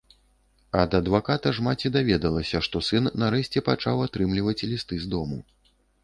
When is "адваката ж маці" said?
0.99-1.91